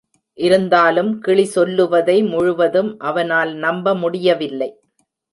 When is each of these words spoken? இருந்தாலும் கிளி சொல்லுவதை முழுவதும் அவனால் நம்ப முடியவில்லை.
இருந்தாலும் 0.37 1.19
கிளி 1.19 1.43
சொல்லுவதை 1.45 2.15
முழுவதும் 2.23 2.89
அவனால் 2.99 3.51
நம்ப 3.55 3.93
முடியவில்லை. 3.95 4.69